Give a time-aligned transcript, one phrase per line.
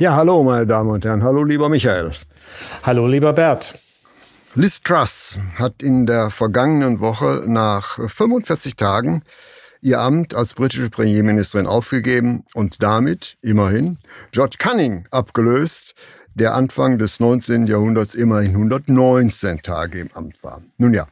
[0.00, 1.22] Ja, hallo, meine Damen und Herren.
[1.22, 2.12] Hallo, lieber Michael.
[2.84, 3.78] Hallo, lieber Bert.
[4.54, 9.20] Liz Truss hat in der vergangenen Woche nach 45 Tagen
[9.82, 13.98] ihr Amt als britische Premierministerin aufgegeben und damit immerhin
[14.32, 15.94] George Cunning abgelöst,
[16.34, 17.66] der Anfang des 19.
[17.66, 20.62] Jahrhunderts immerhin 119 Tage im Amt war.
[20.78, 21.08] Nun ja,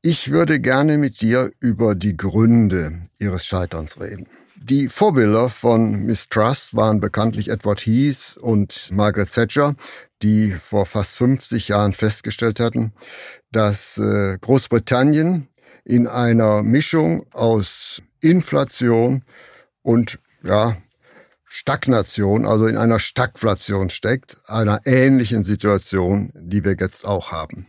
[0.00, 4.28] ich würde gerne mit dir über die Gründe ihres Scheiterns reden.
[4.62, 9.76] Die Vorbilder von Miss Trust waren bekanntlich Edward Heath und Margaret Thatcher,
[10.22, 12.92] die vor fast 50 Jahren festgestellt hatten,
[13.52, 15.48] dass äh, Großbritannien
[15.84, 19.22] in einer Mischung aus Inflation
[19.82, 20.76] und ja,
[21.44, 27.66] Stagnation, also in einer Stagflation steckt, einer ähnlichen Situation, die wir jetzt auch haben.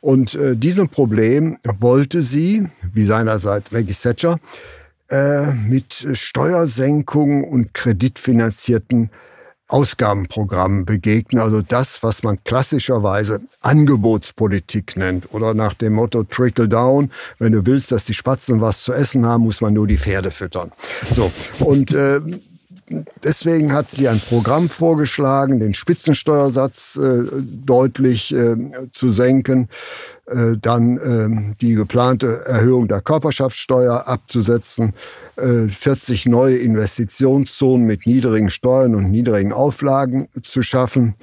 [0.00, 4.38] Und äh, diesem Problem wollte sie, wie seinerseits Maggie Thatcher,
[5.08, 9.10] äh, mit Steuersenkungen und kreditfinanzierten
[9.68, 11.42] Ausgabenprogrammen begegnen.
[11.42, 17.10] Also das, was man klassischerweise Angebotspolitik nennt oder nach dem Motto Trickle Down.
[17.38, 20.30] Wenn du willst, dass die Spatzen was zu essen haben, muss man nur die Pferde
[20.30, 20.72] füttern.
[21.14, 22.20] So und äh,
[23.22, 28.56] Deswegen hat sie ein Programm vorgeschlagen, den Spitzensteuersatz äh, deutlich äh,
[28.92, 29.68] zu senken,
[30.26, 34.94] äh, dann ähm, die geplante Erhöhung der Körperschaftssteuer abzusetzen,
[35.36, 41.14] 40 äh, neue Investitionszonen mit niedrigen Steuern und niedrigen Auflagen zu schaffen.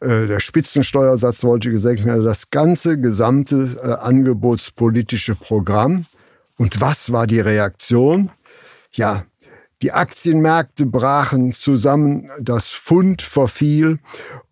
[0.00, 2.24] Äh, der Spitzensteuersatz wollte gesenkt werden.
[2.24, 6.04] Das ganze gesamte äh, angebotspolitische Programm.
[6.58, 8.30] Und was war die Reaktion?
[8.92, 9.24] Ja,
[9.82, 13.98] die Aktienmärkte brachen zusammen, das Pfund verfiel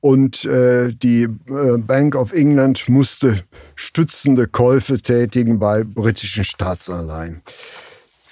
[0.00, 3.44] und äh, die äh, Bank of England musste
[3.76, 7.42] stützende Käufe tätigen bei britischen Staatsanleihen.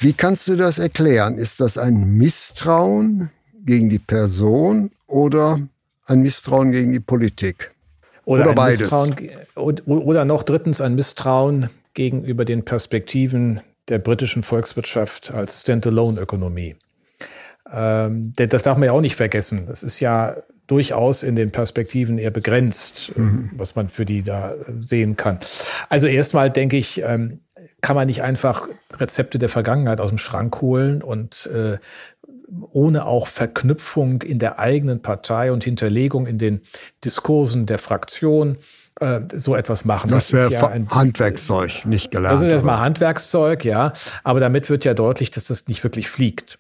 [0.00, 1.36] Wie kannst du das erklären?
[1.36, 3.30] Ist das ein Misstrauen
[3.64, 5.60] gegen die Person oder
[6.06, 7.70] ein Misstrauen gegen die Politik?
[8.24, 8.92] Oder, oder beides?
[9.54, 16.76] oder noch drittens ein Misstrauen gegenüber den Perspektiven der britischen Volkswirtschaft als Standalone-Ökonomie.
[17.72, 19.66] Ähm, denn das darf man ja auch nicht vergessen.
[19.66, 20.36] Das ist ja
[20.66, 23.50] durchaus in den Perspektiven eher begrenzt, äh, mhm.
[23.56, 25.38] was man für die da sehen kann.
[25.88, 27.40] Also erstmal denke ich, ähm,
[27.80, 31.78] kann man nicht einfach Rezepte der Vergangenheit aus dem Schrank holen und äh,
[32.72, 36.62] ohne auch Verknüpfung in der eigenen Partei und Hinterlegung in den
[37.04, 38.58] Diskursen der Fraktion
[39.00, 40.10] äh, so etwas machen.
[40.10, 42.34] Das, das wäre ja Handwerkszeug, nicht gelernt.
[42.34, 43.92] Das ist erstmal Handwerkszeug, ja.
[44.24, 46.58] Aber damit wird ja deutlich, dass das nicht wirklich fliegt.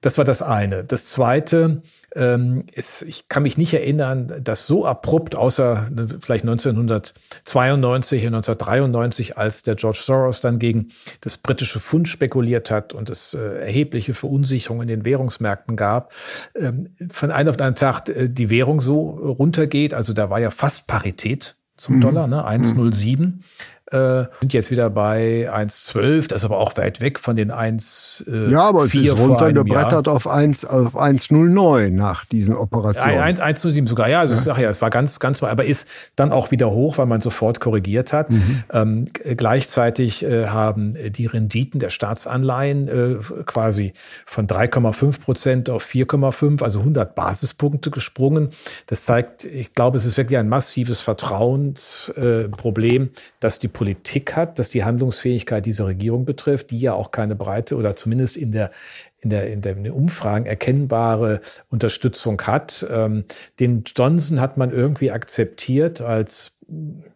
[0.00, 0.84] Das war das eine.
[0.84, 1.82] Das zweite
[2.14, 8.34] ähm, ist, ich kann mich nicht erinnern, dass so abrupt, außer ne, vielleicht 1992 und
[8.34, 10.88] 1993, als der George Soros dann gegen
[11.20, 16.12] das britische Pfund spekuliert hat und es äh, erhebliche Verunsicherung in den Währungsmärkten gab,
[16.54, 19.94] ähm, von einem auf den anderen Tag äh, die Währung so runtergeht.
[19.94, 22.00] Also da war ja fast Parität zum mhm.
[22.02, 22.46] Dollar, ne?
[22.46, 23.18] 1,07.
[23.18, 23.42] Mhm
[23.90, 28.24] äh, sind jetzt wieder bei 1,12, das ist aber auch weit weg von den 1.
[28.28, 33.18] Äh, ja, aber es ist runtergebrettert auf 1 auf 1,09 nach diesen Operationen.
[33.18, 34.40] 1,07 sogar, ja, also ja.
[34.40, 37.20] ich sage ja, es war ganz, ganz, aber ist dann auch wieder hoch, weil man
[37.20, 38.30] sofort korrigiert hat.
[38.30, 38.64] Mhm.
[38.72, 43.16] Ähm, gleichzeitig äh, haben die Renditen der Staatsanleihen äh,
[43.46, 43.92] quasi
[44.26, 48.50] von 3,5 Prozent auf 4,5, also 100 Basispunkte gesprungen.
[48.86, 53.08] Das zeigt, ich glaube, es ist wirklich ein massives Vertrauensproblem, äh,
[53.40, 57.76] dass die Politik hat, dass die Handlungsfähigkeit dieser Regierung betrifft, die ja auch keine breite
[57.76, 58.72] oder zumindest in der
[59.20, 61.40] in der, in, der, in den Umfragen erkennbare
[61.70, 62.84] Unterstützung hat.
[62.90, 63.24] Ähm,
[63.60, 66.56] den Johnson hat man irgendwie akzeptiert als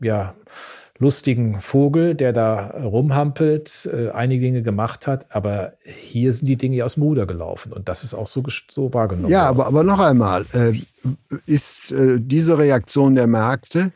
[0.01, 0.35] ja,
[0.99, 6.85] lustigen Vogel, der da rumhampelt, äh, einige Dinge gemacht hat, aber hier sind die Dinge
[6.85, 9.33] aus dem Ruder gelaufen und das ist auch so, so wahrgenommen.
[9.33, 10.81] Ja, aber, aber noch einmal, äh,
[11.47, 13.93] ist äh, diese Reaktion der Märkte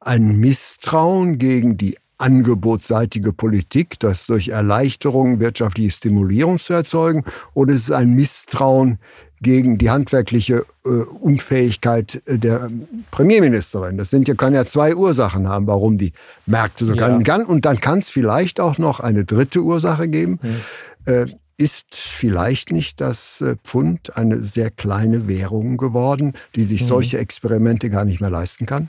[0.00, 7.24] ein Misstrauen gegen die angebotsseitige Politik, das durch Erleichterung wirtschaftliche Stimulierung zu erzeugen,
[7.54, 8.98] oder ist es ein Misstrauen
[9.42, 12.70] gegen die handwerkliche äh, Unfähigkeit äh, der
[13.10, 13.96] Premierministerin.
[13.96, 16.12] Das sind ja, kann ja zwei Ursachen haben, warum die
[16.44, 17.18] Märkte so ja.
[17.22, 17.44] kann.
[17.44, 20.40] Und dann kann es vielleicht auch noch eine dritte Ursache geben.
[20.42, 20.56] Hm.
[21.06, 21.26] Äh,
[21.56, 26.86] ist vielleicht nicht das äh, Pfund eine sehr kleine Währung geworden, die sich mhm.
[26.86, 28.88] solche Experimente gar nicht mehr leisten kann?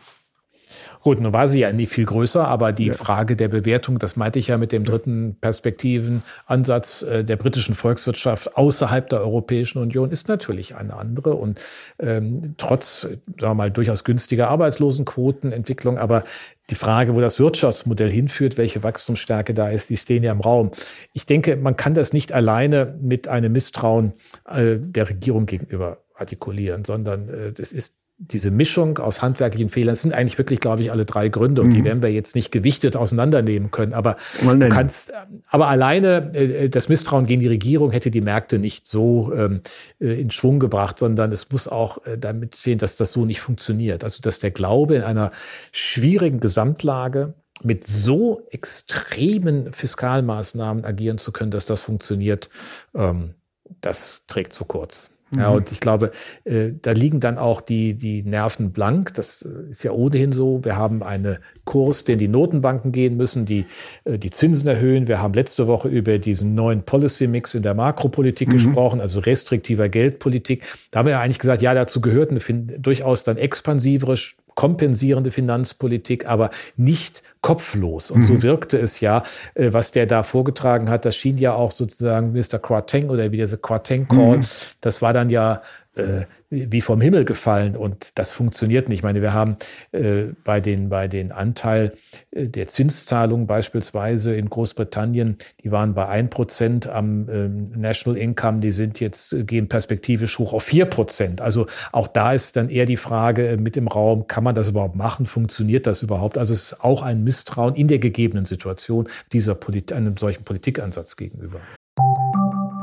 [1.03, 2.93] Gut, nun war sie ja nie viel größer, aber die ja.
[2.93, 8.55] Frage der Bewertung, das meinte ich ja mit dem dritten Perspektivenansatz äh, der britischen Volkswirtschaft
[8.55, 11.33] außerhalb der Europäischen Union, ist natürlich eine andere.
[11.33, 11.59] Und
[11.99, 16.23] ähm, trotz, sagen wir mal, durchaus günstiger Arbeitslosenquotenentwicklung, aber
[16.69, 20.71] die Frage, wo das Wirtschaftsmodell hinführt, welche Wachstumsstärke da ist, die stehen ja im Raum.
[21.13, 24.13] Ich denke, man kann das nicht alleine mit einem Misstrauen
[24.47, 30.13] äh, der Regierung gegenüber artikulieren, sondern äh, das ist diese Mischung aus handwerklichen Fehlern sind
[30.13, 31.73] eigentlich wirklich, glaube ich, alle drei Gründe und mhm.
[31.73, 33.93] die werden wir jetzt nicht gewichtet auseinandernehmen können.
[33.93, 35.11] Aber du kannst,
[35.47, 39.61] aber alleine äh, das Misstrauen gegen die Regierung hätte die Märkte nicht so ähm,
[39.99, 43.41] äh, in Schwung gebracht, sondern es muss auch äh, damit stehen, dass das so nicht
[43.41, 44.03] funktioniert.
[44.03, 45.31] Also dass der Glaube in einer
[45.71, 47.33] schwierigen Gesamtlage
[47.63, 52.49] mit so extremen Fiskalmaßnahmen agieren zu können, dass das funktioniert,
[52.93, 53.33] ähm,
[53.81, 55.09] das trägt zu kurz.
[55.35, 55.57] Ja, mhm.
[55.57, 56.11] und ich glaube,
[56.43, 59.13] äh, da liegen dann auch die, die Nerven blank.
[59.13, 60.63] Das äh, ist ja ohnehin so.
[60.63, 63.65] Wir haben einen Kurs, den die Notenbanken gehen müssen, die
[64.03, 65.07] äh, die Zinsen erhöhen.
[65.07, 68.53] Wir haben letzte Woche über diesen neuen Policy-Mix in der Makropolitik mhm.
[68.53, 70.63] gesprochen, also restriktiver Geldpolitik.
[70.91, 72.41] Da haben wir ja eigentlich gesagt, ja, dazu gehört eine
[72.79, 74.17] durchaus dann expansivere
[74.55, 78.11] kompensierende Finanzpolitik, aber nicht kopflos.
[78.11, 78.25] Und mhm.
[78.25, 79.23] so wirkte es ja,
[79.55, 81.05] äh, was der da vorgetragen hat.
[81.05, 82.59] Das schien ja auch sozusagen Mr.
[82.59, 84.37] Quarteng oder wie dieser Quarteng Call.
[84.37, 84.45] Mhm.
[84.81, 85.61] Das war dann ja
[85.95, 88.99] äh, wie vom Himmel gefallen und das funktioniert nicht.
[88.99, 89.57] Ich meine, wir haben
[89.91, 91.93] äh, bei den bei den Anteil
[92.31, 97.47] äh, der Zinszahlungen beispielsweise in Großbritannien, die waren bei ein Prozent am äh,
[97.77, 101.41] National Income, die sind jetzt äh, gehen perspektivisch hoch auf vier Prozent.
[101.41, 104.69] Also auch da ist dann eher die Frage äh, mit im Raum, kann man das
[104.69, 105.25] überhaupt machen?
[105.25, 106.37] Funktioniert das überhaupt?
[106.37, 111.17] Also es ist auch ein Misstrauen in der gegebenen Situation dieser Polit einem solchen Politikansatz
[111.17, 111.59] gegenüber.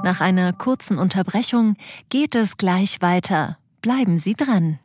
[0.09, 1.77] Nach einer kurzen Unterbrechung
[2.09, 3.59] geht es gleich weiter.
[3.83, 4.79] Bleiben Sie dran.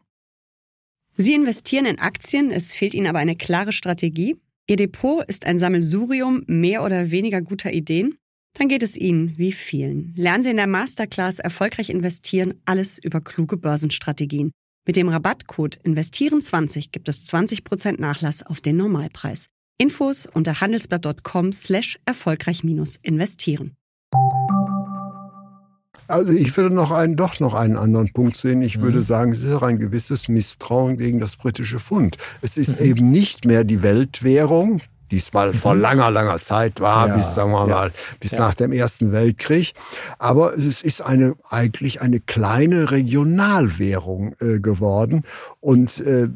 [1.15, 4.35] Sie investieren in Aktien, es fehlt Ihnen aber eine klare Strategie.
[4.67, 8.17] Ihr Depot ist ein Sammelsurium mehr oder weniger guter Ideen.
[8.59, 10.13] Dann geht es Ihnen wie vielen.
[10.17, 14.51] Lernen Sie in der Masterclass Erfolgreich investieren alles über kluge Börsenstrategien.
[14.85, 19.45] Mit dem Rabattcode Investieren20 gibt es 20% Nachlass auf den Normalpreis.
[19.77, 23.77] Infos unter handelsblatt.com slash erfolgreich-investieren.
[26.07, 28.61] Also ich würde noch einen, doch noch einen anderen Punkt sehen.
[28.61, 28.83] Ich mhm.
[28.83, 32.17] würde sagen, es ist auch ein gewisses Misstrauen gegen das britische Pfund.
[32.41, 32.85] Es ist mhm.
[32.85, 35.57] eben nicht mehr die Weltwährung, die es mal mhm.
[35.57, 37.73] vor langer, langer Zeit war, ja, bis, sagen wir ja.
[37.73, 38.39] mal, bis ja.
[38.39, 39.73] nach dem Ersten Weltkrieg.
[40.17, 45.23] Aber es ist eine, eigentlich eine kleine Regionalwährung äh, geworden.
[45.61, 46.29] Und äh,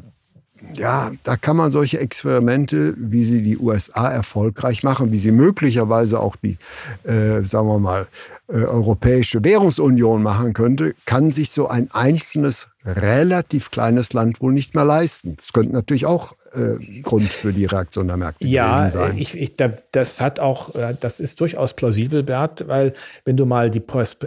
[0.74, 6.20] ja, da kann man solche Experimente, wie sie die USA erfolgreich machen, wie sie möglicherweise
[6.20, 6.58] auch die,
[7.04, 8.06] äh, sagen wir mal,
[8.48, 14.74] äh, Europäische Währungsunion machen könnte, kann sich so ein einzelnes relativ kleines Land wohl nicht
[14.74, 15.36] mehr leisten.
[15.36, 19.16] Das könnte natürlich auch äh, Grund für die Reaktion der Märkte ja, sein.
[19.16, 19.54] Ja, ich, ich,
[19.92, 22.94] das hat auch, äh, das ist durchaus plausibel, Bert, weil
[23.24, 23.82] wenn du mal die,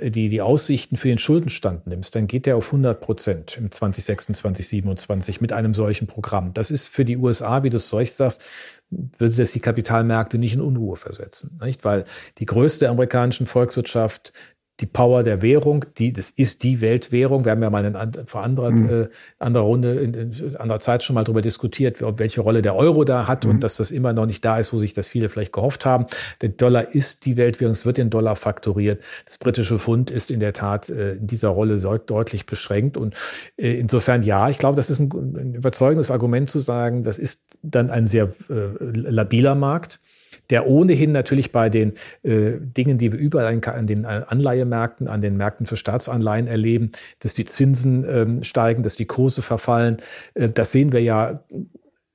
[0.09, 4.41] die, die Aussichten für den Schuldenstand nimmst, dann geht der auf 100 Prozent im 2026,
[4.41, 6.53] 2027 mit einem solchen Programm.
[6.53, 8.41] Das ist für die USA, wie du es solch sagst,
[8.91, 11.85] würde das die Kapitalmärkte nicht in Unruhe versetzen, nicht?
[11.85, 12.03] Weil
[12.39, 14.33] die größte amerikanischen Volkswirtschaft
[14.81, 17.45] die Power der Währung, die, das ist die Weltwährung.
[17.45, 19.03] Wir haben ja mal in, vor anderer, mhm.
[19.03, 19.07] äh,
[19.37, 23.27] anderer Runde, in, in anderer Zeit schon mal darüber diskutiert, welche Rolle der Euro da
[23.27, 23.51] hat mhm.
[23.51, 26.07] und dass das immer noch nicht da ist, wo sich das viele vielleicht gehofft haben.
[26.41, 29.03] Der Dollar ist die Weltwährung, es wird in Dollar fakturiert.
[29.25, 32.97] Das britische Pfund ist in der Tat äh, in dieser Rolle deutlich beschränkt.
[32.97, 33.15] Und
[33.57, 37.41] äh, insofern ja, ich glaube, das ist ein, ein überzeugendes Argument zu sagen, das ist
[37.61, 39.99] dann ein sehr äh, labiler Markt
[40.51, 41.93] der ohnehin natürlich bei den
[42.23, 47.33] äh, Dingen, die wir überall an den Anleihemärkten, an den Märkten für Staatsanleihen erleben, dass
[47.33, 49.97] die Zinsen ähm, steigen, dass die Kurse verfallen.
[50.33, 51.43] Äh, das sehen wir ja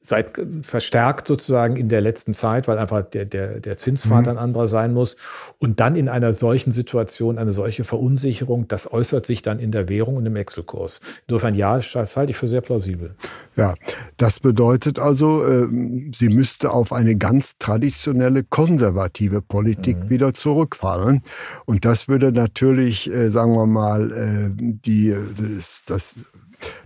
[0.07, 4.31] seit verstärkt sozusagen in der letzten Zeit, weil einfach der, der, der Zinspfad mhm.
[4.31, 5.17] ein anderer sein muss.
[5.59, 9.89] Und dann in einer solchen Situation, eine solche Verunsicherung, das äußert sich dann in der
[9.89, 11.01] Währung und im Wechselkurs.
[11.27, 13.17] Insofern ja, das halte ich für sehr plausibel.
[13.57, 13.75] Ja,
[14.17, 15.67] das bedeutet also, äh,
[16.13, 20.11] sie müsste auf eine ganz traditionelle konservative Politik mhm.
[20.11, 21.23] wieder zurückfallen.
[21.65, 26.15] Und das würde natürlich, äh, sagen wir mal, äh, die, das, das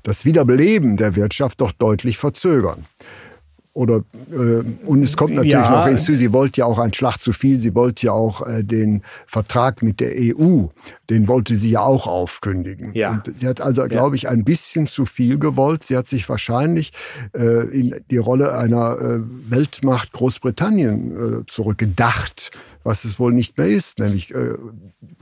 [0.02, 2.86] das Wiederbeleben der Wirtschaft doch deutlich verzögern.
[3.72, 5.70] Oder äh, und es kommt natürlich ja.
[5.70, 8.64] noch hinzu, sie wollte ja auch ein Schlag zu viel, sie wollte ja auch äh,
[8.64, 10.66] den Vertrag mit der EU,
[11.08, 12.92] den wollte sie ja auch aufkündigen.
[12.94, 13.12] Ja.
[13.12, 13.86] Und sie hat also, ja.
[13.86, 15.84] glaube ich, ein bisschen zu viel gewollt.
[15.84, 16.90] Sie hat sich wahrscheinlich
[17.32, 22.50] äh, in die Rolle einer äh, Weltmacht Großbritannien äh, zurückgedacht,
[22.82, 24.00] was es wohl nicht mehr ist.
[24.00, 24.56] Nämlich äh,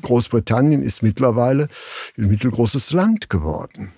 [0.01, 1.69] Großbritannien ist mittlerweile
[2.17, 3.93] ein mittelgroßes Land geworden.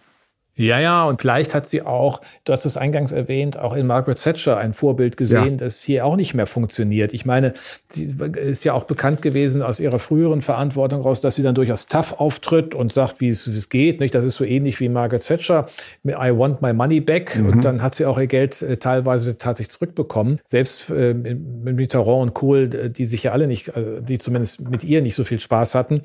[0.60, 4.22] Ja, ja, und vielleicht hat sie auch, du hast es eingangs erwähnt, auch in Margaret
[4.22, 5.56] Thatcher ein Vorbild gesehen, ja.
[5.56, 7.14] das hier auch nicht mehr funktioniert.
[7.14, 7.54] Ich meine,
[7.88, 11.86] sie ist ja auch bekannt gewesen aus ihrer früheren Verantwortung raus, dass sie dann durchaus
[11.86, 14.00] tough auftritt und sagt, wie es, wie es geht.
[14.00, 14.14] Nicht?
[14.14, 15.66] Das ist so ähnlich wie Margaret Thatcher,
[16.04, 17.38] I want my money back.
[17.38, 17.46] Mhm.
[17.46, 20.40] Und dann hat sie auch ihr Geld äh, teilweise tatsächlich zurückbekommen.
[20.44, 24.84] Selbst äh, mit Mitterrand und Kohl, die sich ja alle nicht, äh, die zumindest mit
[24.84, 26.02] ihr nicht so viel Spaß hatten,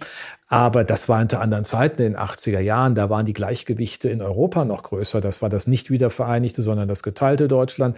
[0.47, 2.93] aber das war unter anderen Zeiten in den 80er Jahren.
[2.93, 5.19] Da waren die Gleichgewichte in Europa noch größer.
[5.19, 7.97] Das war das nicht wiedervereinigte, sondern das geteilte Deutschland.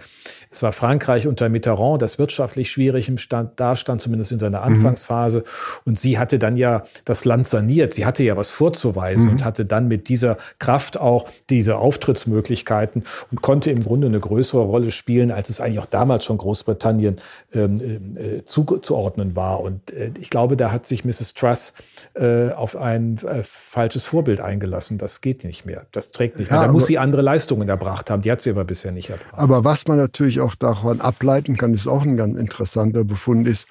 [0.50, 4.76] Es war Frankreich unter Mitterrand, das wirtschaftlich schwierig im Stand dastand, zumindest in seiner mhm.
[4.76, 5.40] Anfangsphase.
[5.40, 5.44] Mhm.
[5.84, 7.92] Und sie hatte dann ja das Land saniert.
[7.92, 9.32] Sie hatte ja was vorzuweisen mhm.
[9.32, 14.62] und hatte dann mit dieser Kraft auch diese Auftrittsmöglichkeiten und konnte im Grunde eine größere
[14.62, 17.20] Rolle spielen, als es eigentlich auch damals schon Großbritannien
[17.52, 19.60] ähm, äh, zuzuordnen war.
[19.60, 21.34] Und äh, ich glaube, da hat sich Mrs.
[21.34, 21.74] Truss
[22.14, 24.98] äh, äh, auf ein äh, falsches Vorbild eingelassen.
[24.98, 25.86] Das geht nicht mehr.
[25.92, 26.66] Das trägt nicht ja, mehr.
[26.66, 28.22] Da muss sie andere Leistungen erbracht haben.
[28.22, 29.32] Die hat sie aber bisher nicht erbracht.
[29.32, 33.66] Aber was man natürlich auch davon ableiten kann, ist auch ein ganz interessanter Befund, ist,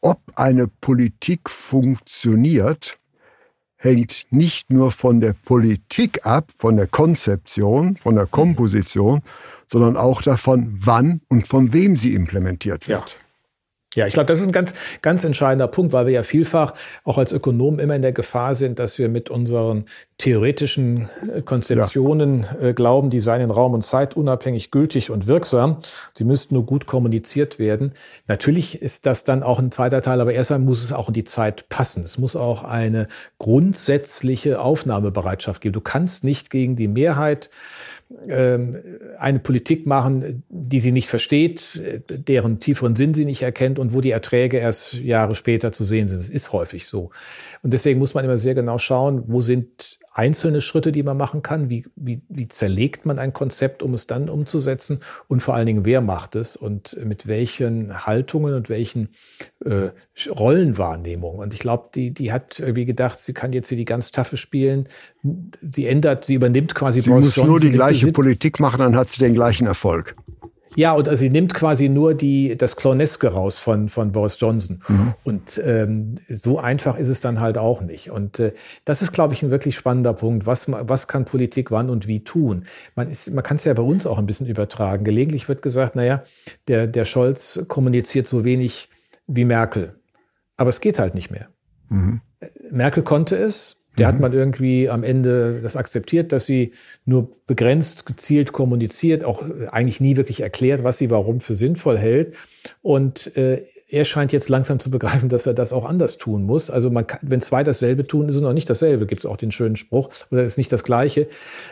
[0.00, 2.98] ob eine Politik funktioniert,
[3.76, 9.22] hängt nicht nur von der Politik ab, von der Konzeption, von der Komposition,
[9.70, 13.10] sondern auch davon, wann und von wem sie implementiert wird.
[13.10, 13.21] Ja.
[13.94, 14.72] Ja, ich glaube, das ist ein ganz,
[15.02, 16.72] ganz entscheidender Punkt, weil wir ja vielfach
[17.04, 19.84] auch als Ökonomen immer in der Gefahr sind, dass wir mit unseren
[20.16, 22.68] theoretischen äh, Konzeptionen ja.
[22.68, 25.78] äh, glauben, die seien in Raum und Zeit unabhängig gültig und wirksam.
[26.14, 27.92] Sie müssten nur gut kommuniziert werden.
[28.28, 31.24] Natürlich ist das dann auch ein zweiter Teil, aber erstmal muss es auch in die
[31.24, 32.02] Zeit passen.
[32.02, 33.08] Es muss auch eine
[33.38, 35.74] grundsätzliche Aufnahmebereitschaft geben.
[35.74, 37.50] Du kannst nicht gegen die Mehrheit
[39.18, 44.00] eine Politik machen, die sie nicht versteht, deren tieferen Sinn sie nicht erkennt und wo
[44.00, 46.20] die Erträge erst Jahre später zu sehen sind.
[46.20, 47.10] Das ist häufig so.
[47.62, 51.42] Und deswegen muss man immer sehr genau schauen, wo sind einzelne Schritte, die man machen
[51.42, 51.70] kann?
[51.70, 55.00] Wie, wie, wie zerlegt man ein Konzept, um es dann umzusetzen?
[55.28, 59.08] Und vor allen Dingen, wer macht es und mit welchen Haltungen und welchen
[59.64, 59.90] äh,
[60.28, 61.40] Rollenwahrnehmungen?
[61.40, 64.36] Und ich glaube, die, die hat irgendwie gedacht, sie kann jetzt hier die ganz taffe
[64.36, 64.88] spielen.
[65.22, 68.96] Sie ändert, sie übernimmt quasi Sie Boris muss Johnson nur die gleiche Politik machen, dann
[68.96, 70.14] hat sie den gleichen Erfolg.
[70.76, 74.82] Ja, und also sie nimmt quasi nur die, das Clowneske raus von, von Boris Johnson.
[74.88, 75.14] Mhm.
[75.24, 78.10] Und ähm, so einfach ist es dann halt auch nicht.
[78.10, 78.52] Und äh,
[78.84, 80.46] das ist, glaube ich, ein wirklich spannender Punkt.
[80.46, 82.64] Was, was kann Politik wann und wie tun?
[82.94, 85.04] Man, ist, man kann es ja bei uns auch ein bisschen übertragen.
[85.04, 86.22] Gelegentlich wird gesagt, naja,
[86.68, 88.88] der, der Scholz kommuniziert so wenig
[89.26, 89.96] wie Merkel.
[90.56, 91.48] Aber es geht halt nicht mehr.
[91.88, 92.20] Mhm.
[92.70, 94.12] Merkel konnte es, der mhm.
[94.12, 96.72] hat man irgendwie am Ende das akzeptiert, dass sie
[97.04, 102.34] nur begrenzt, gezielt kommuniziert, auch eigentlich nie wirklich erklärt, was sie warum für sinnvoll hält.
[102.80, 106.70] Und äh, er scheint jetzt langsam zu begreifen, dass er das auch anders tun muss.
[106.70, 109.06] Also man kann, wenn zwei dasselbe tun, ist es noch nicht dasselbe.
[109.06, 111.28] Gibt es auch den schönen Spruch oder ist nicht das Gleiche.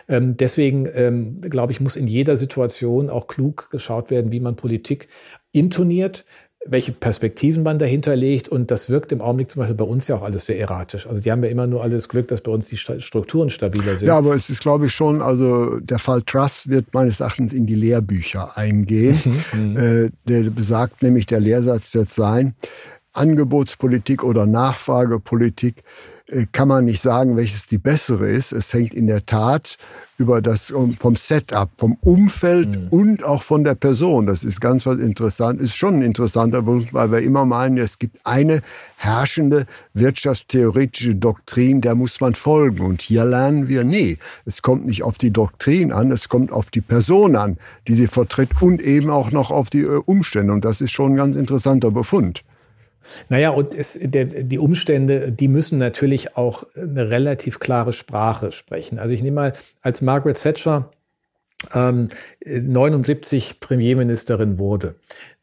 [0.06, 4.54] Ähm, deswegen ähm, glaube ich, muss in jeder Situation auch klug geschaut werden, wie man
[4.54, 5.08] Politik
[5.52, 6.26] intoniert,
[6.66, 8.48] welche Perspektiven man dahinter legt.
[8.48, 11.06] Und das wirkt im Augenblick zum Beispiel bei uns ja auch alles sehr erratisch.
[11.06, 14.08] Also die haben ja immer nur alles Glück, dass bei uns die Strukturen stabiler sind.
[14.08, 17.66] Ja, aber es ist, glaube ich, schon, also der Fall Truss wird meines Erachtens in
[17.66, 19.18] die Lehrbücher eingehen.
[19.52, 19.76] Mhm, mhm.
[19.76, 22.54] äh, der besagt nämlich, der Lehrsatz wird sein,
[23.12, 25.82] Angebotspolitik oder Nachfragepolitik
[26.52, 28.52] kann man nicht sagen, welches die bessere ist.
[28.52, 29.76] Es hängt in der Tat
[30.16, 32.88] über das vom Setup, vom Umfeld mhm.
[32.90, 34.26] und auch von der Person.
[34.26, 37.98] Das ist ganz was interessant, ist schon ein interessanter Punkt, weil wir immer meinen, es
[37.98, 38.60] gibt eine
[38.96, 42.84] herrschende wirtschaftstheoretische Doktrin, der muss man folgen.
[42.84, 46.70] Und hier lernen wir, nee, es kommt nicht auf die Doktrin an, es kommt auf
[46.70, 47.56] die Person an,
[47.88, 50.52] die sie vertritt und eben auch noch auf die äh, Umstände.
[50.52, 52.44] Und das ist schon ein ganz interessanter Befund.
[53.28, 58.98] Naja, und es, der, die Umstände, die müssen natürlich auch eine relativ klare Sprache sprechen.
[58.98, 59.52] Also ich nehme mal
[59.82, 60.90] als Margaret Thatcher
[61.74, 62.08] ähm,
[62.44, 64.94] 79 Premierministerin wurde,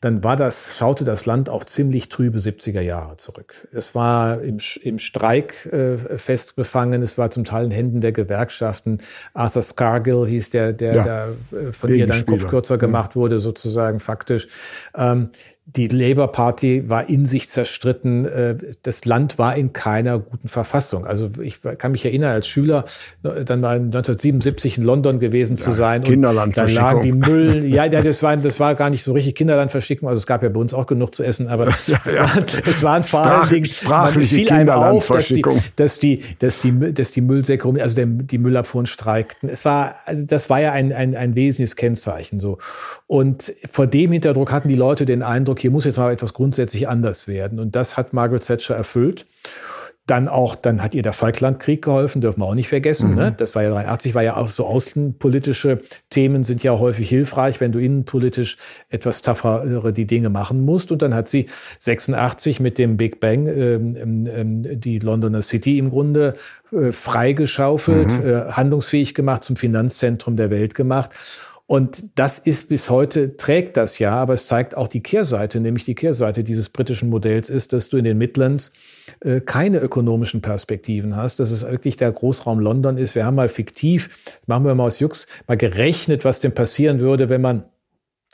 [0.02, 3.68] dann war das, schaute das Land auch ziemlich trübe 70er Jahre zurück.
[3.72, 9.00] Es war im, im Streik äh, festgefangen, es war zum Teil in Händen der Gewerkschaften.
[9.34, 11.28] Arthur Scargill hieß der, der, ja, der
[11.60, 14.48] äh, von ihr dann Kopfkürzer gemacht wurde, sozusagen faktisch.
[14.96, 15.30] Ähm,
[15.76, 18.26] die Labour Party war in sich zerstritten.
[18.26, 21.06] Äh, das Land war in keiner guten Verfassung.
[21.06, 22.86] Also ich kann mich erinnern, als Schüler
[23.22, 26.04] dann mal 1977 in London gewesen ja, zu sein.
[26.04, 26.84] Kinderlandverschickung.
[26.84, 27.68] Und dann lagen die Müll.
[27.78, 30.08] Ja, das war, das war gar nicht so richtig Kinderlandverschickung.
[30.08, 32.32] Also es gab ja bei uns auch genug zu essen, aber ja, ja.
[32.66, 35.62] Es, waren, es waren vor Sprach, allen Dingen sprachliche Kinderlandverschickung.
[35.76, 39.50] Dass die, dass die, dass die, dass die Müllsäcke, also der, die Müllabfuhren streikten.
[39.50, 42.58] Es war, also das war ja ein, ein, ein wesentliches Kennzeichen so.
[43.06, 46.88] Und vor dem Hintergrund hatten die Leute den Eindruck, hier muss jetzt mal etwas grundsätzlich
[46.88, 47.60] anders werden.
[47.60, 49.26] Und das hat Margaret Thatcher erfüllt.
[50.06, 53.10] Dann auch, dann hat ihr der Falklandkrieg geholfen, dürfen wir auch nicht vergessen.
[53.10, 53.16] Mhm.
[53.18, 53.36] Ne?
[53.36, 57.74] Das war ja 83, war ja auch so außenpolitische Themen sind ja häufig hilfreich, wenn
[57.74, 58.56] du innenpolitisch
[58.88, 60.94] etwas tougher die Dinge machen musst.
[60.94, 61.48] Und dann hat sie
[61.80, 66.36] 86 mit dem Big Bang ähm, ähm, ähm, die Londoner City im Grunde
[66.72, 68.30] äh, freigeschaufelt, mhm.
[68.30, 71.10] äh, handlungsfähig gemacht, zum Finanzzentrum der Welt gemacht.
[71.68, 75.84] Und das ist bis heute, trägt das ja, aber es zeigt auch die Kehrseite, nämlich
[75.84, 78.72] die Kehrseite dieses britischen Modells ist, dass du in den Midlands
[79.20, 83.16] äh, keine ökonomischen Perspektiven hast, dass es wirklich der Großraum London ist.
[83.16, 87.28] Wir haben mal fiktiv, machen wir mal aus Jux, mal gerechnet, was denn passieren würde,
[87.28, 87.66] wenn man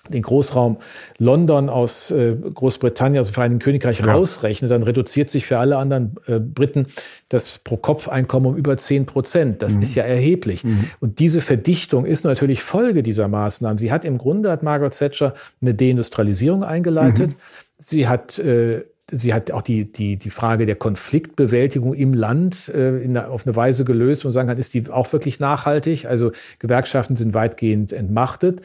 [0.10, 0.78] den Großraum
[1.18, 4.14] London aus äh, Großbritannien, aus dem Vereinigten Königreich ja.
[4.14, 6.88] rausrechnet, dann reduziert sich für alle anderen äh, Briten
[7.30, 9.62] das Pro-Kopf-Einkommen um über 10 Prozent.
[9.62, 9.82] Das mhm.
[9.82, 10.66] ist ja erheblich.
[10.66, 10.90] Mhm.
[11.00, 13.78] Und diese Verdichtung ist natürlich Folge dieser Maßnahmen.
[13.78, 17.32] Sie hat im Grunde, hat Margaret Thatcher eine Deindustrialisierung eingeleitet.
[17.32, 17.36] Mhm.
[17.78, 22.98] Sie hat äh, sie hat auch die, die, die Frage der Konfliktbewältigung im Land äh,
[23.00, 26.06] in, auf eine Weise gelöst und sagen kann, ist die auch wirklich nachhaltig?
[26.06, 28.62] Also Gewerkschaften sind weitgehend entmachtet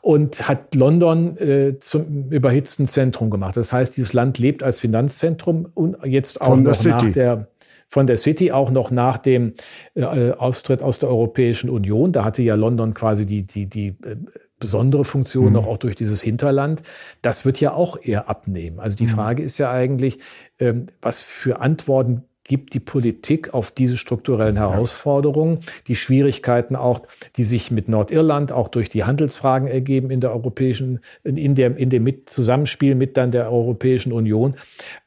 [0.00, 3.56] und hat London äh, zum überhitzten Zentrum gemacht.
[3.56, 7.48] Das heißt, dieses Land lebt als Finanzzentrum und jetzt auch Von noch nach der
[7.88, 9.52] von der City auch noch nach dem
[9.94, 12.10] äh, Austritt aus der Europäischen Union.
[12.10, 14.16] Da hatte ja London quasi die, die, die äh,
[14.62, 15.52] besondere Funktion mhm.
[15.54, 16.82] noch auch durch dieses Hinterland.
[17.20, 18.78] Das wird ja auch eher abnehmen.
[18.78, 19.10] Also die mhm.
[19.10, 20.18] Frage ist ja eigentlich,
[20.60, 27.02] ähm, was für Antworten gibt die Politik auf diese strukturellen Herausforderungen, die Schwierigkeiten auch,
[27.36, 31.90] die sich mit Nordirland auch durch die Handelsfragen ergeben in der europäischen, in der, in
[31.90, 34.56] dem mit Zusammenspiel mit dann der Europäischen Union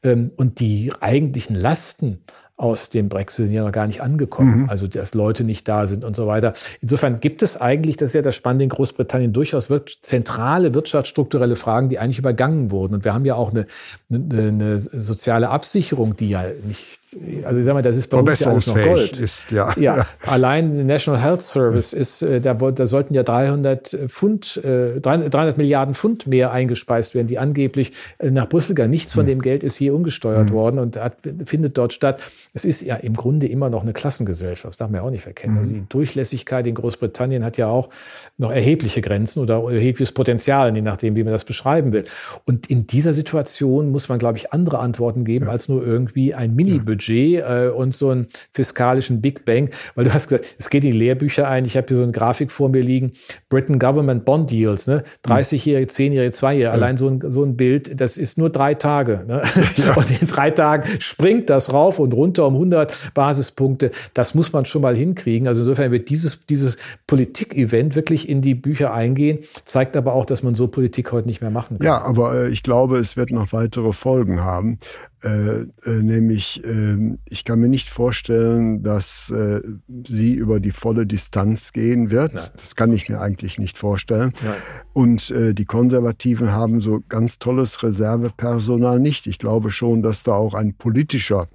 [0.02, 2.20] ähm, und die eigentlichen Lasten
[2.58, 4.62] aus dem Brexit sind ja noch gar nicht angekommen.
[4.62, 4.70] Mhm.
[4.70, 6.54] Also, dass Leute nicht da sind und so weiter.
[6.80, 9.68] Insofern gibt es eigentlich, das ist ja das Spannende in Großbritannien, durchaus
[10.00, 12.94] zentrale wirtschaftsstrukturelle Fragen, die eigentlich übergangen wurden.
[12.94, 13.66] Und wir haben ja auch eine,
[14.10, 16.98] eine, eine soziale Absicherung, die ja nicht
[17.44, 19.18] also ich sag mal, das ist bei uns ja alles noch Gold.
[19.18, 19.72] Ist, ja.
[19.78, 20.06] ja.
[20.26, 25.54] allein der National Health Service ist, äh, da, da sollten ja 300 Pfund, 300 äh,
[25.56, 28.90] Milliarden Pfund mehr eingespeist werden, die angeblich äh, nach Brüssel gehen.
[28.90, 29.28] Nichts von hm.
[29.28, 30.54] dem Geld ist hier umgesteuert mhm.
[30.54, 32.20] worden und hat, findet dort statt.
[32.54, 35.22] Es ist ja im Grunde immer noch eine Klassengesellschaft, das darf man ja auch nicht
[35.22, 35.54] verkennen.
[35.54, 35.60] Mhm.
[35.60, 37.88] Also die Durchlässigkeit in Großbritannien hat ja auch
[38.36, 42.04] noch erhebliche Grenzen oder erhebliches Potenzial, je nachdem, wie man das beschreiben will.
[42.44, 45.52] Und in dieser Situation muss man, glaube ich, andere Antworten geben ja.
[45.52, 50.14] als nur irgendwie ein Mini-Budget Budget äh, und so einen fiskalischen Big Bang, weil du
[50.14, 51.64] hast gesagt, es geht in die Lehrbücher ein.
[51.64, 53.12] Ich habe hier so eine Grafik vor mir liegen,
[53.48, 55.04] Britain Government Bond Deals, ne?
[55.24, 59.24] 30-jährige, 10-jährige, 2-jährige, allein so ein, so ein Bild, das ist nur drei Tage.
[59.26, 59.42] Ne?
[59.76, 59.94] Ja.
[59.94, 63.90] Und in drei Tagen springt das rauf und runter um 100 Basispunkte.
[64.14, 65.48] Das muss man schon mal hinkriegen.
[65.48, 70.42] Also insofern wird dieses, dieses Politik-Event wirklich in die Bücher eingehen, zeigt aber auch, dass
[70.42, 71.86] man so Politik heute nicht mehr machen kann.
[71.86, 74.78] Ja, aber äh, ich glaube, es wird noch weitere Folgen haben.
[75.26, 79.60] Äh, äh, nämlich, äh, ich kann mir nicht vorstellen, dass äh,
[80.06, 82.34] sie über die volle Distanz gehen wird.
[82.34, 82.48] Nein.
[82.54, 84.32] Das kann ich mir eigentlich nicht vorstellen.
[84.44, 84.54] Nein.
[84.92, 89.26] Und äh, die Konservativen haben so ganz tolles Reservepersonal nicht.
[89.26, 91.48] Ich glaube schon, dass da auch ein politischer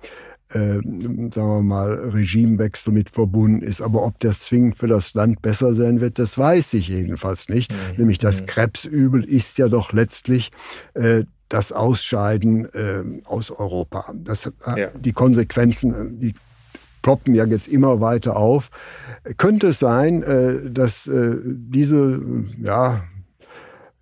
[0.54, 3.82] äh, sagen wir mal, Regimewechsel mit verbunden ist.
[3.82, 7.72] Aber ob das zwingend für das Land besser sein wird, das weiß ich jedenfalls nicht.
[7.72, 7.78] Mhm.
[8.00, 8.46] Nämlich das mhm.
[8.48, 10.52] Krebsübel ist ja doch letztlich
[10.94, 14.14] äh, das Ausscheiden äh, aus Europa.
[14.16, 14.88] Das, äh, ja.
[14.98, 16.34] Die Konsequenzen, äh, die
[17.02, 18.70] ploppen ja jetzt immer weiter auf.
[19.38, 22.22] Könnte es sein, äh, dass äh, diese,
[22.62, 23.04] ja,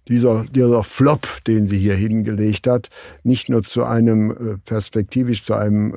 [0.08, 2.90] dieser, dieser Flop, den sie hier hingelegt hat,
[3.24, 5.94] nicht nur zu einem äh, perspektivisch zu einem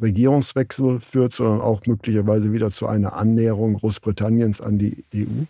[0.00, 5.44] Regierungswechsel führt, sondern auch möglicherweise wieder zu einer Annäherung Großbritanniens an die EU?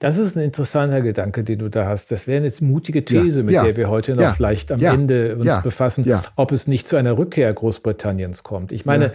[0.00, 2.12] Das ist ein interessanter Gedanke, den du da hast.
[2.12, 4.80] Das wäre eine mutige These, ja, mit ja, der wir heute noch ja, vielleicht am
[4.80, 8.70] Ende uns befassen, ob es nicht zu einer Rückkehr Großbritanniens kommt.
[8.70, 9.12] Ich meine,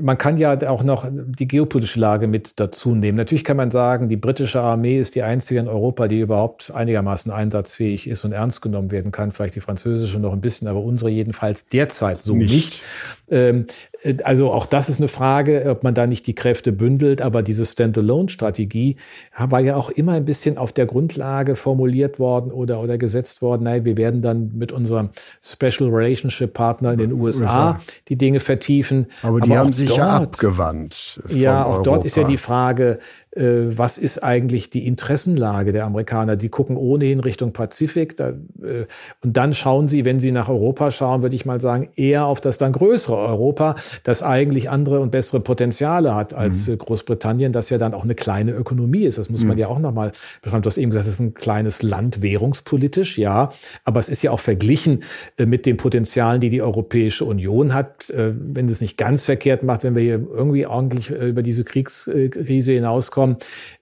[0.00, 3.16] man kann ja auch noch die geopolitische Lage mit dazu nehmen.
[3.18, 7.32] Natürlich kann man sagen, die britische Armee ist die einzige in Europa, die überhaupt einigermaßen
[7.32, 9.32] einsatzfähig ist und ernst genommen werden kann.
[9.32, 12.52] Vielleicht die französische noch ein bisschen, aber unsere jedenfalls derzeit so nicht.
[12.52, 12.82] nicht.
[13.30, 13.89] Ähm, äh,
[14.24, 17.66] also auch das ist eine Frage, ob man da nicht die Kräfte bündelt, aber diese
[17.66, 18.96] Standalone-Strategie
[19.38, 23.64] war ja auch immer ein bisschen auf der Grundlage formuliert worden oder, oder gesetzt worden,
[23.64, 25.10] nein, wir werden dann mit unserem
[25.42, 27.80] Special Relationship Partner in den USA, USA.
[28.08, 29.06] die Dinge vertiefen.
[29.22, 31.20] Aber die Aber haben sich dort, ja abgewandt.
[31.28, 31.82] ja, auch Europa.
[31.84, 32.98] dort ist ja die Frage,
[33.29, 36.34] äh, was ist eigentlich die Interessenlage der Amerikaner?
[36.34, 38.16] Die gucken ohnehin Richtung Pazifik.
[38.16, 38.86] Da, äh,
[39.22, 42.40] und dann schauen sie, wenn sie nach Europa schauen, würde ich mal sagen, eher auf
[42.40, 46.78] das dann größere Europa, das eigentlich andere und bessere Potenziale hat als mhm.
[46.78, 49.18] Großbritannien, das ja dann auch eine kleine Ökonomie ist.
[49.18, 49.60] Das muss man mhm.
[49.60, 50.10] ja auch nochmal
[50.42, 50.62] beschreiben.
[50.62, 53.52] Du hast eben gesagt, es ist ein kleines Land währungspolitisch, ja.
[53.84, 55.04] Aber es ist ja auch verglichen
[55.36, 58.10] äh, mit den Potenzialen, die die Europäische Union hat.
[58.10, 61.62] Äh, wenn es nicht ganz verkehrt macht, wenn wir hier irgendwie ordentlich äh, über diese
[61.62, 63.36] Kriegskrise hinauskommen, kommen,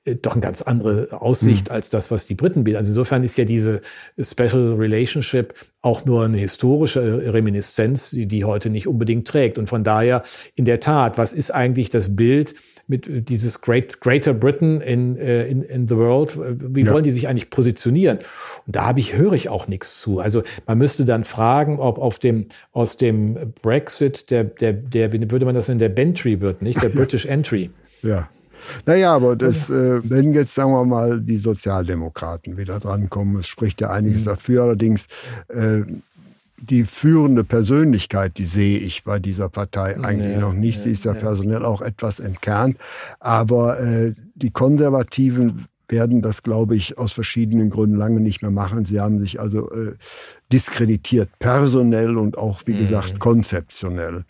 [0.04, 1.74] äh, doch eine ganz andere Aussicht mhm.
[1.74, 2.76] als das, was die Briten bieten.
[2.76, 3.82] Also insofern ist ja diese
[4.20, 9.58] Special Relationship auch nur eine historische Reminiszenz, die, die heute nicht unbedingt trägt.
[9.58, 10.24] Und von daher,
[10.56, 12.54] in der Tat, was ist eigentlich das Bild
[12.88, 16.36] mit dieses Great, Greater Britain in, äh, in, in the World?
[16.36, 16.92] Wie ja.
[16.92, 18.18] wollen die sich eigentlich positionieren?
[18.66, 20.18] Und da habe ich, höre ich auch nichts zu.
[20.18, 25.30] Also man müsste dann fragen, ob auf dem, aus dem Brexit der, der, der, wie
[25.30, 26.82] würde man das nennen, der Bentry wird, nicht?
[26.82, 27.70] Der British Entry.
[28.02, 28.28] Ja.
[28.86, 33.80] Naja, aber das, äh, wenn jetzt, sagen wir mal, die Sozialdemokraten wieder drankommen, es spricht
[33.80, 34.26] ja einiges mhm.
[34.26, 35.06] dafür, allerdings
[35.48, 35.82] äh,
[36.60, 40.82] die führende Persönlichkeit, die sehe ich bei dieser Partei eigentlich ja, noch nicht.
[40.82, 42.76] Sie ist ja, ja, personell auch etwas entkernt.
[43.20, 48.84] Aber äh, die Konservativen werden das, glaube ich, aus verschiedenen Gründen lange nicht mehr machen.
[48.84, 49.94] Sie haben sich also äh,
[50.52, 52.78] diskreditiert, personell und auch, wie mhm.
[52.78, 54.24] gesagt, konzeptionell.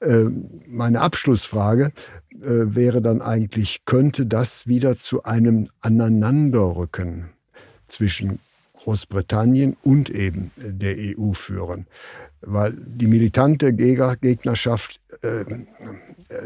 [0.00, 0.24] Äh,
[0.66, 1.92] meine Abschlussfrage
[2.32, 7.30] äh, wäre dann eigentlich, könnte das wieder zu einem Aneinanderrücken
[7.88, 8.38] zwischen
[8.82, 11.86] Großbritannien und eben der EU führen?
[12.40, 15.44] Weil die militante Gegnerschaft, äh,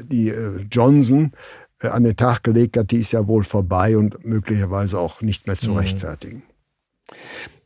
[0.04, 1.36] die äh, Johnson äh,
[1.84, 5.56] an den Tag gelegt hat, die ist ja wohl vorbei und möglicherweise auch nicht mehr
[5.56, 5.78] zu mhm.
[5.78, 6.42] rechtfertigen.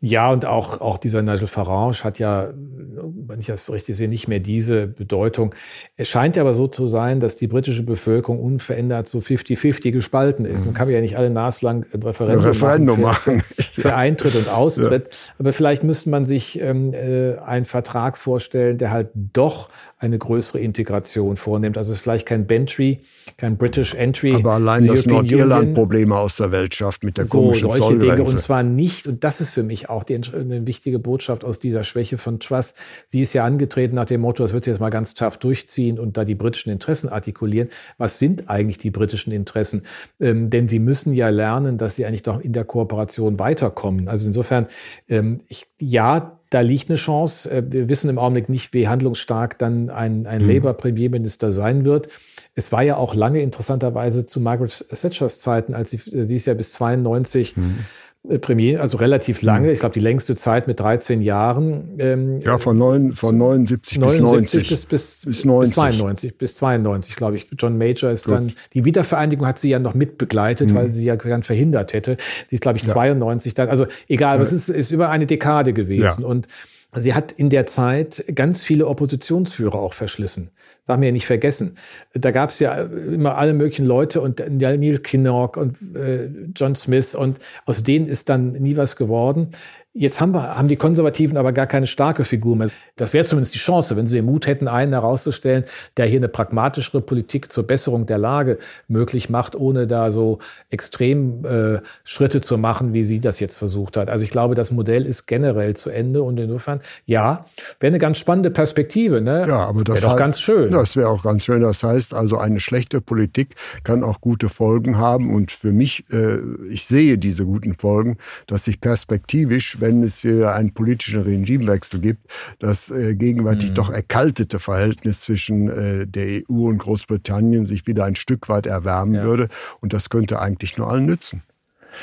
[0.00, 4.28] Ja, und auch, auch dieser Nigel Farage hat ja, wenn ich das richtig sehe, nicht
[4.28, 5.54] mehr diese Bedeutung.
[5.96, 10.60] Es scheint aber so zu sein, dass die britische Bevölkerung unverändert so 50-50 gespalten ist.
[10.60, 10.76] Man mhm.
[10.76, 15.08] kann ja nicht alle naslang ein Referendum, Referendum machen, für, für, für Eintritt und Austritt.
[15.10, 15.18] Ja.
[15.38, 20.58] Aber vielleicht müsste man sich ähm, äh, einen Vertrag vorstellen, der halt doch eine größere
[20.58, 21.78] Integration vornimmt.
[21.78, 23.00] Also es ist vielleicht kein Bentry,
[23.38, 24.34] kein British Entry.
[24.34, 28.16] Aber allein das Nordirland Probleme aus der Welt schafft mit der so, komischen solche Zollgrenze.
[28.16, 31.60] Dinge und zwar nicht, und das ist für mich auch die, eine wichtige Botschaft aus
[31.60, 32.76] dieser Schwäche von Trust.
[33.06, 35.98] Sie ist ja angetreten nach dem Motto, das wird sie jetzt mal ganz tough durchziehen
[35.98, 37.70] und da die britischen Interessen artikulieren.
[37.96, 39.82] Was sind eigentlich die britischen Interessen?
[40.20, 44.08] Ähm, denn sie müssen ja lernen, dass sie eigentlich doch in der Kooperation weiterkommen.
[44.08, 44.66] Also insofern,
[45.08, 47.50] ähm, ich, ja, da liegt eine Chance.
[47.50, 50.50] Äh, wir wissen im Augenblick nicht, wie handlungsstark dann ein, ein mhm.
[50.50, 52.08] Labour-Premierminister sein wird.
[52.54, 56.54] Es war ja auch lange interessanterweise zu Margaret Thatchers Zeiten, als sie, sie ist ja
[56.54, 57.80] bis 92 mhm.
[58.28, 59.72] Äh, Premier, also relativ lange, mhm.
[59.72, 61.96] ich glaube die längste Zeit mit 13 Jahren.
[61.98, 64.68] Ähm, ja, von, neun, von 79, 79 bis 90.
[64.68, 65.68] Bis, bis, bis, 90.
[65.68, 67.46] bis 92, bis 92, glaube ich.
[67.58, 68.34] John Major ist Gut.
[68.34, 70.74] dann, die Wiedervereinigung hat sie ja noch mitbegleitet, mhm.
[70.74, 72.16] weil sie ja gern verhindert hätte.
[72.48, 72.92] Sie ist, glaube ich, ja.
[72.92, 76.22] 92 dann, also egal, es ist, ist über eine Dekade gewesen.
[76.22, 76.26] Ja.
[76.26, 76.46] Und
[76.94, 80.50] sie hat in der Zeit ganz viele Oppositionsführer auch verschlissen.
[80.86, 81.76] Darf man ja nicht vergessen.
[82.14, 87.14] Da gab es ja immer alle möglichen Leute und Neil Kinnock und äh, John Smith
[87.14, 89.50] und aus denen ist dann nie was geworden.
[89.98, 92.68] Jetzt haben, wir, haben die Konservativen aber gar keine starke Figur mehr.
[92.96, 95.64] Das wäre zumindest die Chance, wenn sie den Mut hätten, einen herauszustellen,
[95.96, 101.46] der hier eine pragmatischere Politik zur Besserung der Lage möglich macht, ohne da so extrem
[101.46, 104.10] äh, Schritte zu machen, wie sie das jetzt versucht hat.
[104.10, 107.46] Also ich glaube, das Modell ist generell zu Ende und insofern, ja,
[107.80, 109.22] wäre eine ganz spannende Perspektive.
[109.22, 109.46] Ne?
[109.48, 110.70] Ja, aber das wäre doch ganz schön.
[110.76, 111.62] Das wäre auch ganz schön.
[111.62, 116.38] Das heißt also, eine schlechte Politik kann auch gute Folgen haben und für mich, äh,
[116.68, 122.30] ich sehe diese guten Folgen, dass sich perspektivisch, wenn es hier einen politischen Regimewechsel gibt,
[122.58, 123.74] das äh, gegenwärtig mhm.
[123.74, 129.14] doch erkaltete Verhältnis zwischen äh, der EU und Großbritannien sich wieder ein Stück weit erwärmen
[129.14, 129.24] ja.
[129.24, 129.48] würde.
[129.80, 131.42] Und das könnte eigentlich nur allen nützen.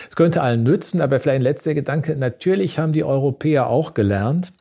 [0.10, 2.16] Es könnte allen nützen, aber vielleicht ein letzter Gedanke.
[2.16, 4.54] Natürlich haben die Europäer auch gelernt,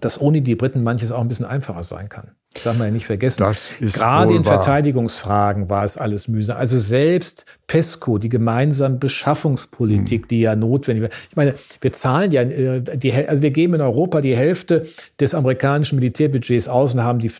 [0.00, 2.32] dass ohne die Briten manches auch ein bisschen einfacher sein kann.
[2.54, 3.42] Das darf man ja nicht vergessen.
[3.42, 6.56] Das ist Gerade in Verteidigungsfragen war es alles mühsam.
[6.56, 10.28] Also selbst PESCO, die gemeinsame Beschaffungspolitik, mhm.
[10.28, 11.10] die ja notwendig war.
[11.28, 14.86] Ich meine, wir zahlen ja, äh, die, also wir geben in Europa die Hälfte
[15.20, 17.30] des amerikanischen Militärbudgets aus und haben die,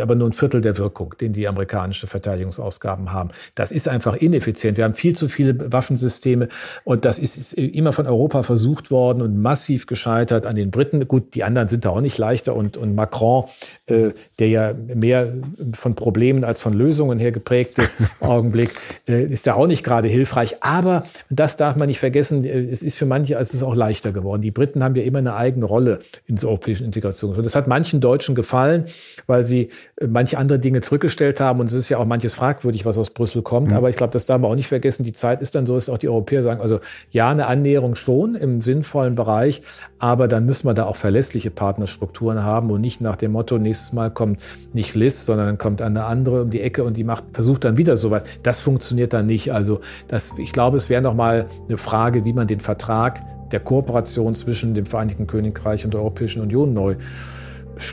[0.00, 3.30] aber nur ein Viertel der Wirkung, den die amerikanischen Verteidigungsausgaben haben.
[3.54, 4.76] Das ist einfach ineffizient.
[4.76, 6.48] Wir haben viel zu viele Waffensysteme
[6.84, 11.08] und das ist immer von Europa versucht worden und massiv gescheitert an den Briten.
[11.08, 13.44] Gut, die anderen sind da auch nicht leichter und, und Macron,
[13.90, 15.32] äh, der ja mehr
[15.74, 18.70] von Problemen als von Lösungen her geprägtes Augenblick,
[19.08, 20.62] äh, ist da auch nicht gerade hilfreich.
[20.62, 24.12] Aber das darf man nicht vergessen, äh, es ist für manche es ist auch leichter
[24.12, 24.42] geworden.
[24.42, 27.34] Die Briten haben ja immer eine eigene Rolle in der europäischen Integration.
[27.34, 28.84] Und das hat manchen Deutschen gefallen,
[29.26, 31.60] weil sie äh, manche andere Dinge zurückgestellt haben.
[31.60, 33.70] Und es ist ja auch manches fragwürdig, was aus Brüssel kommt.
[33.70, 33.76] Mhm.
[33.76, 35.04] Aber ich glaube, das darf man auch nicht vergessen.
[35.04, 38.34] Die Zeit ist dann so, dass auch die Europäer sagen, also ja, eine Annäherung schon
[38.34, 39.62] im sinnvollen Bereich,
[39.98, 43.77] aber dann müssen wir da auch verlässliche Partnerstrukturen haben und nicht nach dem Motto, nächstes
[43.92, 44.40] Mal kommt
[44.72, 47.76] nicht Liz, sondern dann kommt eine andere um die Ecke und die macht, versucht dann
[47.76, 48.24] wieder sowas.
[48.42, 49.52] Das funktioniert dann nicht.
[49.52, 54.34] Also das, ich glaube, es wäre nochmal eine Frage, wie man den Vertrag der Kooperation
[54.34, 56.96] zwischen dem Vereinigten Königreich und der Europäischen Union neu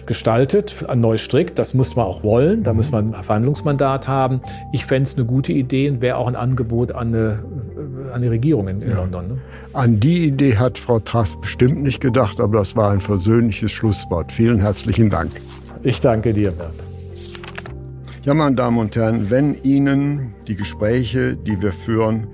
[0.06, 1.60] gestaltet, neu strickt.
[1.60, 2.64] Das muss man auch wollen.
[2.64, 4.42] Da muss man ein Verhandlungsmandat haben.
[4.72, 7.40] Ich fände es eine gute Idee und wäre auch ein Angebot an eine,
[8.14, 8.98] an die Regierung in, in ja.
[8.98, 9.28] London.
[9.28, 9.38] Ne?
[9.74, 14.32] An die Idee hat Frau Trass bestimmt nicht gedacht, aber das war ein versöhnliches Schlusswort.
[14.32, 15.32] Vielen herzlichen Dank.
[15.86, 16.74] Ich danke dir, Bert.
[18.24, 22.28] Ja, meine Damen und Herren, wenn Ihnen die Gespräche, die wir führen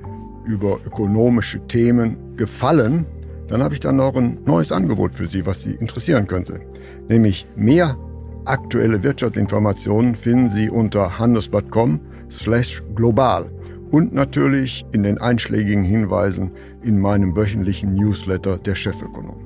[0.45, 3.05] über ökonomische Themen, gefallen,
[3.49, 6.61] dann habe ich dann noch ein neues Angebot für Sie, was Sie interessieren könnte.
[7.09, 7.97] Nämlich mehr
[8.45, 13.51] aktuelle Wirtschaftsinformationen finden Sie unter handelsblatt.com slash global
[13.91, 16.51] und natürlich in den einschlägigen Hinweisen
[16.83, 19.45] in meinem wöchentlichen Newsletter der Chefökonom.